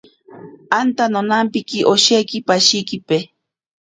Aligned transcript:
Anta 0.79 1.05
nonampiki 1.11 1.79
osheki 1.93 2.37
pashikipe. 2.47 3.17